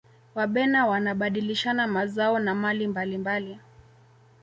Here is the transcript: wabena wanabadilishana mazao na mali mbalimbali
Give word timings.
wabena 0.35 0.87
wanabadilishana 0.87 1.87
mazao 1.87 2.39
na 2.39 2.55
mali 2.55 2.87
mbalimbali 2.87 3.59